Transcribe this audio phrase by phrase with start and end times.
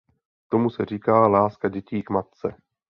[0.49, 2.55] Tomu se říká láska dětí k matce.